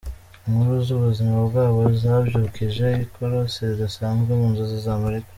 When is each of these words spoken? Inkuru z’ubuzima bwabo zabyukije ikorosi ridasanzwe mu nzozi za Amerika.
Inkuru 0.47 0.75
z’ubuzima 0.85 1.35
bwabo 1.47 1.81
zabyukije 2.01 2.87
ikorosi 3.05 3.57
ridasanzwe 3.69 4.31
mu 4.39 4.47
nzozi 4.51 4.77
za 4.85 4.93
Amerika. 4.99 5.29